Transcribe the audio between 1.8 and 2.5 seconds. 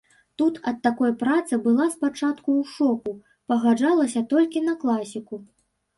спачатку